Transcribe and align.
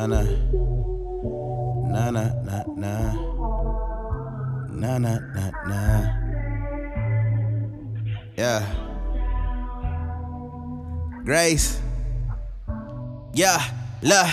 Nana. 0.00 0.24
Nana, 1.92 2.24
na, 2.40 2.64
na. 2.72 2.92
Nana, 4.72 5.20
na, 5.36 5.44
na. 5.68 5.80
Yeah. 8.34 8.64
Grace. 11.22 11.82
Yeah 13.34 13.60
look. 14.02 14.26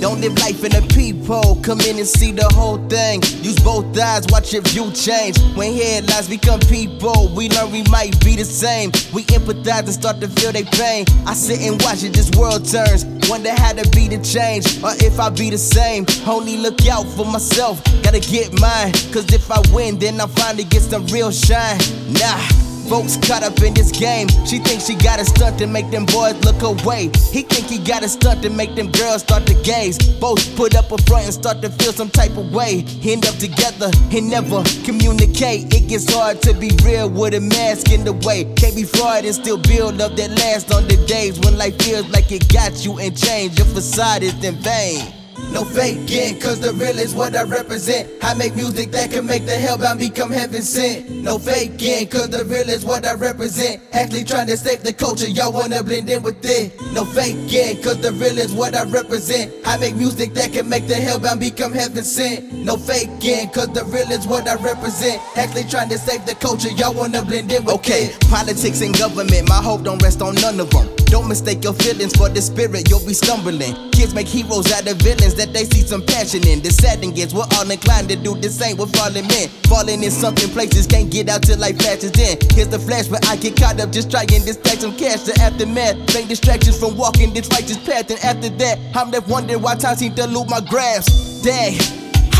Don't 0.00 0.20
live 0.20 0.36
life 0.38 0.64
in 0.64 0.74
a 0.74 0.82
peephole. 0.88 1.62
Come 1.62 1.80
in 1.82 1.96
and 1.96 2.06
see 2.06 2.32
the 2.32 2.48
whole 2.54 2.78
thing. 2.88 3.22
Use 3.40 3.58
both 3.60 3.96
eyes, 3.96 4.26
watch 4.30 4.52
your 4.52 4.62
view 4.62 4.90
change. 4.90 5.38
When 5.54 5.74
headlines 5.74 6.28
become 6.28 6.58
people, 6.58 7.32
we 7.36 7.48
learn 7.50 7.70
we 7.70 7.84
might 7.84 8.18
be 8.24 8.34
the 8.34 8.44
same. 8.44 8.90
We 9.14 9.22
empathize 9.30 9.86
and 9.86 9.94
start 9.94 10.20
to 10.22 10.28
feel 10.28 10.50
their 10.50 10.64
pain. 10.64 11.04
I 11.24 11.34
sit 11.34 11.60
and 11.60 11.80
watch 11.82 12.02
it, 12.02 12.14
this 12.14 12.32
world 12.32 12.66
turns. 12.66 13.04
Wonder 13.30 13.52
how 13.52 13.74
to 13.74 13.88
be 13.90 14.08
the 14.08 14.18
change, 14.24 14.82
or 14.82 14.90
if 14.98 15.20
I 15.20 15.30
be 15.30 15.50
the 15.50 15.58
same. 15.58 16.04
Only 16.26 16.56
look 16.56 16.84
out 16.88 17.06
for 17.06 17.24
myself, 17.24 17.80
gotta 18.02 18.18
get 18.18 18.52
mine. 18.60 18.92
Cause 19.14 19.32
if 19.32 19.52
I 19.52 19.62
win, 19.72 20.00
then 20.00 20.20
I 20.20 20.26
finally 20.26 20.64
get 20.64 20.82
some 20.82 21.06
real 21.06 21.30
shine. 21.30 21.78
Nah. 22.10 22.71
Folks 22.88 23.16
caught 23.16 23.42
up 23.42 23.60
in 23.62 23.74
this 23.74 23.90
game. 23.90 24.28
She 24.44 24.58
thinks 24.58 24.86
she 24.86 24.94
got 24.94 25.20
a 25.20 25.24
stunt 25.24 25.58
to 25.58 25.66
make 25.66 25.90
them 25.90 26.06
boys 26.06 26.34
look 26.44 26.62
away. 26.62 27.10
He 27.30 27.42
think 27.42 27.66
he 27.66 27.78
got 27.78 28.02
a 28.02 28.08
stunt 28.08 28.42
to 28.42 28.50
make 28.50 28.74
them 28.74 28.90
girls 28.90 29.22
start 29.22 29.46
to 29.46 29.54
gaze. 29.62 29.98
Both 30.20 30.56
put 30.56 30.74
up 30.74 30.90
a 30.92 30.98
front 31.02 31.24
and 31.24 31.34
start 31.34 31.62
to 31.62 31.70
feel 31.70 31.92
some 31.92 32.10
type 32.10 32.36
of 32.36 32.52
way. 32.52 32.84
End 33.02 33.26
up 33.26 33.36
together 33.36 33.90
and 34.12 34.28
never 34.28 34.62
communicate. 34.84 35.72
It 35.74 35.88
gets 35.88 36.12
hard 36.12 36.42
to 36.42 36.54
be 36.54 36.70
real 36.84 37.08
with 37.08 37.34
a 37.34 37.40
mask 37.40 37.90
in 37.90 38.04
the 38.04 38.12
way. 38.12 38.44
Can't 38.56 38.76
be 38.76 38.84
fraud 38.84 39.24
and 39.24 39.34
still 39.34 39.58
build 39.58 40.00
up 40.00 40.16
that 40.16 40.30
last 40.30 40.72
on 40.72 40.88
the 40.88 40.96
days 41.06 41.38
when 41.40 41.56
life 41.56 41.80
feels 41.82 42.08
like 42.10 42.30
it 42.32 42.48
got 42.52 42.84
you 42.84 42.98
and 42.98 43.16
change. 43.16 43.58
Your 43.58 43.66
facade 43.66 44.22
is 44.22 44.42
in 44.44 44.56
vain. 44.56 45.21
No 45.52 45.64
faking, 45.64 46.40
cause 46.40 46.60
the 46.60 46.72
real 46.72 46.98
is 46.98 47.14
what 47.14 47.36
I 47.36 47.42
represent. 47.42 48.10
I 48.22 48.34
make 48.34 48.54
music 48.54 48.90
that 48.92 49.10
can 49.10 49.26
make 49.26 49.44
the 49.46 49.52
hellbound 49.52 49.98
become 49.98 50.30
heaven 50.30 50.62
sent. 50.62 51.10
No 51.10 51.38
faking, 51.38 52.08
cause 52.08 52.30
the 52.30 52.44
real 52.44 52.68
is 52.68 52.84
what 52.84 53.06
I 53.06 53.14
represent. 53.14 53.82
Actually 53.92 54.24
trying 54.24 54.46
to 54.48 54.56
save 54.56 54.82
the 54.82 54.92
culture, 54.92 55.28
y'all 55.28 55.52
wanna 55.52 55.82
blend 55.82 56.08
in 56.10 56.22
with 56.22 56.44
it. 56.44 56.78
No 56.92 57.04
faking, 57.04 57.82
cause 57.82 58.00
the 58.00 58.12
real 58.12 58.38
is 58.38 58.52
what 58.52 58.74
I 58.74 58.84
represent. 58.84 59.52
I 59.66 59.76
make 59.78 59.96
music 59.96 60.34
that 60.34 60.52
can 60.52 60.68
make 60.68 60.86
the 60.86 60.94
hellbound 60.94 61.40
become 61.40 61.72
heaven 61.72 62.04
sent. 62.04 62.52
No 62.52 62.76
faking, 62.76 63.50
cause 63.50 63.68
the 63.72 63.84
real 63.86 64.10
is 64.10 64.26
what 64.26 64.48
I 64.48 64.54
represent. 64.56 65.20
Actually 65.36 65.64
trying 65.64 65.88
to 65.90 65.98
save 65.98 66.26
the 66.26 66.34
culture, 66.34 66.70
y'all 66.70 66.94
wanna 66.94 67.22
blend 67.22 67.52
in 67.52 67.64
with 67.64 67.74
okay. 67.76 68.06
it. 68.06 68.20
Politics 68.28 68.80
and 68.80 68.96
government, 68.98 69.48
my 69.48 69.62
hope 69.62 69.82
don't 69.82 70.02
rest 70.02 70.22
on 70.22 70.34
none 70.36 70.60
of 70.60 70.70
them. 70.70 71.01
Don't 71.12 71.28
mistake 71.28 71.62
your 71.62 71.74
feelings 71.74 72.16
for 72.16 72.30
the 72.30 72.40
spirit, 72.40 72.88
you'll 72.88 73.04
be 73.04 73.12
stumbling. 73.12 73.76
Kids 73.90 74.14
make 74.14 74.26
heroes 74.26 74.72
out 74.72 74.88
of 74.88 74.96
villains 74.96 75.34
that 75.34 75.52
they 75.52 75.64
see 75.68 75.84
some 75.84 76.00
passion 76.00 76.40
in. 76.48 76.62
The 76.62 76.70
sad 76.72 77.00
thing 77.00 77.14
is, 77.18 77.34
we're 77.34 77.44
all 77.52 77.70
inclined 77.70 78.08
to 78.08 78.16
do 78.16 78.34
the 78.34 78.48
same 78.48 78.78
with 78.78 78.96
falling 78.96 79.28
men. 79.28 79.52
Falling 79.68 80.02
in 80.02 80.10
something 80.10 80.48
places 80.56 80.86
can't 80.86 81.10
get 81.10 81.28
out 81.28 81.42
till 81.42 81.58
life 81.58 81.76
flashes 81.76 82.16
in. 82.16 82.40
Here's 82.56 82.68
the 82.68 82.78
flash, 82.78 83.08
but 83.08 83.28
I 83.28 83.36
get 83.36 83.60
caught 83.60 83.78
up 83.78 83.92
just 83.92 84.10
trying 84.10 84.28
to 84.28 84.54
stack 84.54 84.80
some 84.80 84.96
cash. 84.96 85.28
The 85.28 85.36
aftermath, 85.36 86.00
make 86.14 86.28
distractions 86.28 86.80
from 86.80 86.96
walking 86.96 87.34
this 87.34 87.46
righteous 87.52 87.76
path. 87.84 88.08
And 88.08 88.18
after 88.24 88.48
that, 88.48 88.80
I'm 88.96 89.10
left 89.10 89.28
wondering 89.28 89.60
why 89.60 89.74
time 89.74 89.96
seems 89.96 90.16
to 90.16 90.26
lose 90.26 90.48
my 90.48 90.60
grasp. 90.64 91.12
Dang. 91.44 91.76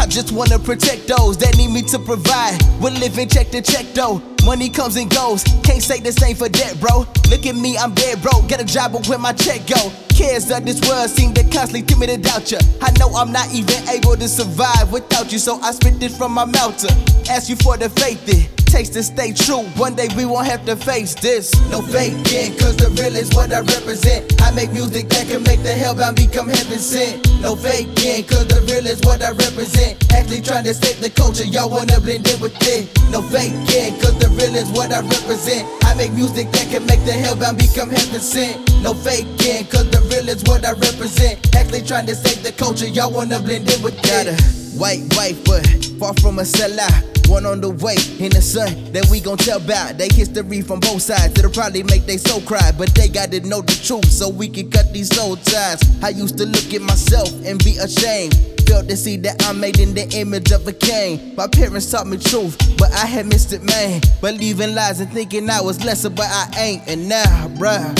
I 0.00 0.06
just 0.06 0.32
wanna 0.32 0.58
protect 0.58 1.08
those 1.08 1.36
that 1.44 1.58
need 1.58 1.68
me 1.68 1.82
to 1.92 1.98
provide. 1.98 2.56
We're 2.80 2.96
living 2.96 3.28
check 3.28 3.50
to 3.50 3.60
check 3.60 3.84
though. 3.92 4.31
Money 4.44 4.68
comes 4.68 4.96
and 4.96 5.08
goes. 5.08 5.44
Can't 5.62 5.82
say 5.82 6.00
the 6.00 6.12
same 6.12 6.34
for 6.34 6.48
debt, 6.48 6.78
bro. 6.80 7.06
Look 7.30 7.46
at 7.46 7.54
me, 7.54 7.78
I'm 7.78 7.94
dead 7.94 8.20
broke. 8.20 8.48
Get 8.48 8.60
a 8.60 8.64
job, 8.64 8.92
but 8.92 9.06
where 9.06 9.18
my 9.18 9.32
check 9.32 9.66
go? 9.66 9.92
Cares 10.14 10.50
of 10.50 10.64
this 10.64 10.80
world 10.88 11.10
seem 11.10 11.32
to 11.34 11.42
constantly 11.44 11.82
tempt 11.82 12.00
me 12.00 12.06
to 12.08 12.16
doubt 12.18 12.50
ya. 12.50 12.58
I 12.80 12.90
know 12.98 13.08
I'm 13.14 13.32
not 13.32 13.52
even 13.54 13.88
able 13.88 14.16
to 14.16 14.28
survive 14.28 14.92
without 14.92 15.32
you, 15.32 15.38
so 15.38 15.60
I 15.60 15.72
spit 15.72 16.00
this 16.00 16.16
from 16.16 16.32
my 16.32 16.44
mouth 16.44 16.76
to 16.78 16.88
ask 17.30 17.48
you 17.48 17.56
for 17.56 17.76
the 17.76 17.88
faith. 17.88 18.28
It 18.28 18.61
takes 18.72 18.88
to 18.88 19.02
stay 19.02 19.32
true. 19.32 19.68
One 19.76 19.94
day 19.94 20.08
we 20.16 20.24
won't 20.24 20.46
have 20.46 20.64
to 20.64 20.74
face 20.74 21.14
this. 21.14 21.52
No 21.68 21.82
faking, 21.82 22.56
cause 22.56 22.74
the 22.74 22.88
real 22.96 23.14
is 23.14 23.28
what 23.36 23.52
I 23.52 23.60
represent. 23.60 24.40
I 24.40 24.50
make 24.52 24.72
music 24.72 25.10
that 25.10 25.28
can 25.28 25.42
make 25.44 25.60
the 25.60 25.76
hellbound 25.76 26.16
become 26.16 26.48
heaven 26.48 26.78
sent. 26.78 27.20
No 27.42 27.54
faking, 27.54 28.24
cause 28.24 28.48
the 28.48 28.64
real 28.64 28.86
is 28.88 28.98
what 29.04 29.20
I 29.20 29.32
represent. 29.36 30.00
Actually 30.10 30.40
trying 30.40 30.64
to 30.64 30.72
save 30.72 31.04
the 31.04 31.10
culture, 31.10 31.44
y'all 31.44 31.68
wanna 31.68 32.00
blend 32.00 32.26
in 32.26 32.40
with 32.40 32.56
it. 32.64 32.88
No 33.12 33.20
faking, 33.20 34.00
cause 34.00 34.16
the 34.16 34.32
real 34.40 34.56
is 34.56 34.70
what 34.72 34.90
I 34.90 35.04
represent. 35.04 35.68
I 35.84 35.92
make 35.94 36.12
music 36.16 36.50
that 36.52 36.72
can 36.72 36.86
make 36.86 37.04
the 37.04 37.12
hellbound 37.12 37.60
become 37.60 37.90
heaven 37.90 38.20
sent. 38.24 38.56
No 38.80 38.94
faking, 38.94 39.68
cause 39.68 39.84
the 39.92 40.00
real 40.08 40.32
is 40.32 40.42
what 40.48 40.64
I 40.64 40.72
represent. 40.72 41.36
Actually 41.54 41.84
trying 41.84 42.06
to 42.06 42.14
save 42.16 42.42
the 42.42 42.52
culture, 42.52 42.88
y'all 42.88 43.12
wanna 43.12 43.38
blend 43.38 43.68
in 43.68 43.82
with 43.82 44.00
it. 44.00 44.61
White 44.78 45.04
wife, 45.16 45.44
but 45.44 45.66
far 45.98 46.14
from 46.14 46.38
a 46.38 46.42
sellout. 46.42 47.28
One 47.28 47.46
on 47.46 47.60
the 47.60 47.70
way 47.70 47.96
in 48.18 48.32
the 48.32 48.42
sun 48.42 48.92
that 48.92 49.06
we 49.10 49.20
gon' 49.20 49.36
tell 49.36 49.58
about. 49.58 49.98
They 49.98 50.08
history 50.08 50.60
from 50.62 50.80
both 50.80 51.02
sides. 51.02 51.38
It'll 51.38 51.50
probably 51.50 51.82
make 51.82 52.04
they 52.04 52.16
soul 52.16 52.40
cry, 52.42 52.72
but 52.76 52.94
they 52.94 53.08
gotta 53.08 53.40
know 53.40 53.60
the 53.60 53.74
truth 53.74 54.10
so 54.10 54.28
we 54.28 54.48
can 54.48 54.70
cut 54.70 54.92
these 54.92 55.14
soul 55.14 55.36
ties. 55.36 55.80
I 56.02 56.10
used 56.10 56.38
to 56.38 56.46
look 56.46 56.72
at 56.74 56.82
myself 56.82 57.30
and 57.44 57.62
be 57.62 57.76
ashamed. 57.78 58.34
Felt 58.66 58.88
to 58.88 58.96
see 58.96 59.16
that 59.18 59.44
I'm 59.46 59.60
made 59.60 59.78
in 59.78 59.94
the 59.94 60.08
image 60.16 60.52
of 60.52 60.66
a 60.66 60.72
king. 60.72 61.34
My 61.36 61.46
parents 61.46 61.90
taught 61.90 62.06
me 62.06 62.16
truth, 62.16 62.56
but 62.78 62.92
I 62.92 63.06
had 63.06 63.26
missed 63.26 63.52
it, 63.52 63.62
man. 63.62 64.00
Believing 64.20 64.74
lies 64.74 65.00
and 65.00 65.12
thinking 65.12 65.50
I 65.50 65.60
was 65.60 65.84
lesser, 65.84 66.10
but 66.10 66.26
I 66.28 66.48
ain't. 66.58 66.88
And 66.88 67.08
now, 67.08 67.48
bruh, 67.58 67.92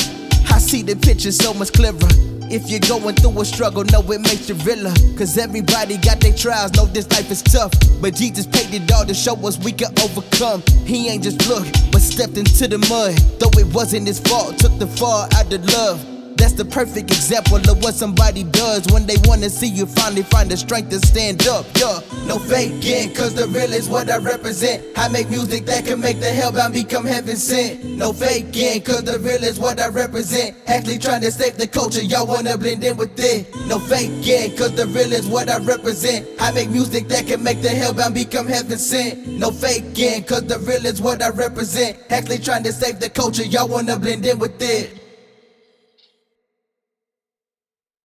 I 0.51 0.59
see 0.59 0.83
the 0.83 0.97
picture 0.97 1.33
so 1.33 1.53
much 1.55 1.73
clearer. 1.73 2.32
If 2.53 2.69
you're 2.69 2.81
going 2.81 3.15
through 3.15 3.41
a 3.41 3.47
struggle, 3.47 3.83
know 3.85 4.03
it 4.13 4.21
makes 4.21 4.47
you 4.47 4.55
realer. 4.57 4.93
Cause 5.17 5.39
everybody 5.39 5.97
got 5.97 6.21
their 6.21 6.35
trials, 6.35 6.75
know 6.75 6.85
this 6.85 7.11
life 7.11 7.31
is 7.31 7.41
tough. 7.41 7.73
But 8.03 8.15
Jesus 8.15 8.47
paid 8.47 8.75
it 8.75 8.93
all 8.93 9.07
to 9.07 9.15
show 9.15 9.35
us 9.47 9.59
we 9.59 9.73
can 9.73 9.91
overcome. 10.03 10.63
He 10.85 11.09
ain't 11.09 11.23
just 11.23 11.49
looked, 11.49 11.91
but 11.91 12.03
stepped 12.03 12.37
into 12.37 12.69
the 12.69 12.77
mud. 12.91 13.17
Though 13.41 13.59
it 13.59 13.73
wasn't 13.73 14.07
his 14.07 14.21
fault, 14.21 14.59
took 14.59 14.79
the 14.79 14.87
fall 14.87 15.29
out 15.35 15.51
of 15.51 15.65
love. 15.65 16.12
That's 16.43 16.55
the 16.55 16.65
perfect 16.65 17.09
example 17.13 17.59
of 17.71 17.85
what 17.85 17.95
somebody 17.95 18.43
does 18.43 18.85
when 18.93 19.07
they 19.07 19.15
wanna 19.27 19.49
see 19.49 19.69
you 19.69 19.87
finally 19.87 20.25
find 20.25 20.51
the 20.51 20.57
strength 20.57 20.91
to 20.91 20.99
stand 21.07 21.47
up. 21.47 21.65
Yeah, 21.79 22.01
no 22.27 22.41
faking, 22.41 23.15
cause 23.15 23.33
the 23.33 23.47
real 23.47 23.73
is 23.73 23.89
what 23.89 24.11
I 24.11 24.17
represent. 24.17 24.83
I 24.99 25.07
make 25.07 25.31
music 25.31 25.67
that 25.67 25.85
can 25.87 26.01
make 26.01 26.19
the 26.19 26.27
hellbound 26.27 26.73
become 26.73 27.07
heaven 27.07 27.37
sent. 27.37 27.85
No 27.85 28.13
faking, 28.13 28.83
cause 28.83 29.05
the 29.05 29.21
real 29.21 29.45
is 29.45 29.61
what 29.61 29.79
I 29.79 29.87
represent. 29.87 30.57
Actually 30.67 30.99
trying 30.99 31.21
to 31.21 31.31
save 31.31 31.59
the 31.59 31.69
culture, 31.69 32.03
y'all 32.03 32.27
wanna 32.27 32.59
blend 32.59 32.83
in 32.83 32.97
with 32.97 33.17
it. 33.21 33.47
No 33.69 33.79
faking, 33.79 34.57
cause 34.57 34.75
the 34.75 34.89
real 34.89 35.13
is 35.13 35.29
what 35.29 35.49
I 35.49 35.59
represent. 35.59 36.27
I 36.41 36.51
make 36.51 36.71
music 36.71 37.07
that 37.07 37.29
can 37.29 37.41
make 37.45 37.63
the 37.63 37.69
hellbound 37.69 38.15
become 38.15 38.49
heaven 38.49 38.79
sent. 38.79 39.29
No 39.29 39.53
faking, 39.53 40.25
cause 40.25 40.45
the 40.49 40.59
real 40.59 40.87
is 40.87 41.01
what 41.01 41.23
I 41.23 41.29
represent. 41.29 41.99
Actually 42.11 42.39
trying 42.39 42.65
to 42.65 42.73
save 42.73 42.99
the 42.99 43.11
culture, 43.11 43.45
y'all 43.45 43.69
wanna 43.69 43.97
blend 43.97 44.27
in 44.27 44.41
with 44.41 44.61
it. 44.61 45.02